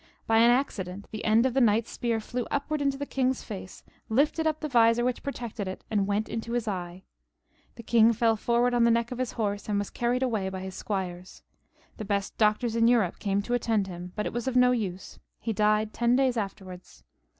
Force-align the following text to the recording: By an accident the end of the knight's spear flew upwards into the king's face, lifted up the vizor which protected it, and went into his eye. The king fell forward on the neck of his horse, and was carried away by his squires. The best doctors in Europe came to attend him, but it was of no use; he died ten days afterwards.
By 0.25 0.39
an 0.39 0.49
accident 0.49 1.05
the 1.11 1.23
end 1.23 1.45
of 1.45 1.53
the 1.53 1.61
knight's 1.61 1.91
spear 1.91 2.19
flew 2.19 2.47
upwards 2.49 2.81
into 2.81 2.97
the 2.97 3.05
king's 3.05 3.43
face, 3.43 3.83
lifted 4.09 4.47
up 4.47 4.59
the 4.59 4.67
vizor 4.67 5.05
which 5.05 5.21
protected 5.21 5.67
it, 5.67 5.83
and 5.91 6.07
went 6.07 6.27
into 6.27 6.53
his 6.53 6.67
eye. 6.67 7.03
The 7.75 7.83
king 7.83 8.11
fell 8.11 8.35
forward 8.35 8.73
on 8.73 8.83
the 8.83 8.89
neck 8.89 9.11
of 9.11 9.19
his 9.19 9.33
horse, 9.33 9.69
and 9.69 9.77
was 9.77 9.91
carried 9.91 10.23
away 10.23 10.49
by 10.49 10.61
his 10.61 10.73
squires. 10.73 11.43
The 11.97 12.05
best 12.05 12.35
doctors 12.39 12.75
in 12.75 12.87
Europe 12.87 13.19
came 13.19 13.43
to 13.43 13.53
attend 13.53 13.85
him, 13.85 14.11
but 14.15 14.25
it 14.25 14.33
was 14.33 14.47
of 14.47 14.55
no 14.55 14.71
use; 14.71 15.19
he 15.39 15.53
died 15.53 15.93
ten 15.93 16.15
days 16.15 16.35
afterwards. 16.35 17.03